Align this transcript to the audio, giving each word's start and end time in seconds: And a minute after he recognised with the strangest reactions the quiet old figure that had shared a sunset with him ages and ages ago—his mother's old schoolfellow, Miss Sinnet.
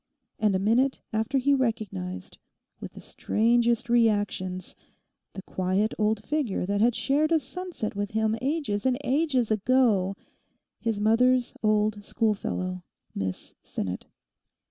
And 0.39 0.55
a 0.55 0.57
minute 0.57 0.99
after 1.13 1.37
he 1.37 1.53
recognised 1.53 2.39
with 2.79 2.93
the 2.93 3.01
strangest 3.01 3.87
reactions 3.87 4.75
the 5.33 5.43
quiet 5.43 5.93
old 5.99 6.23
figure 6.23 6.65
that 6.65 6.81
had 6.81 6.95
shared 6.95 7.31
a 7.31 7.39
sunset 7.39 7.95
with 7.95 8.09
him 8.09 8.35
ages 8.41 8.87
and 8.87 8.97
ages 9.03 9.51
ago—his 9.51 10.99
mother's 10.99 11.53
old 11.61 12.03
schoolfellow, 12.03 12.83
Miss 13.13 13.53
Sinnet. 13.61 14.07